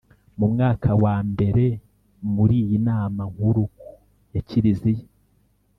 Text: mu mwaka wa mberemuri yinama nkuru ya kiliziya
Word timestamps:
mu 0.37 0.47
mwaka 0.53 0.89
wa 1.03 1.15
mberemuri 1.29 2.57
yinama 2.69 3.21
nkuru 3.31 3.63
ya 4.33 4.41
kiliziya 4.47 5.07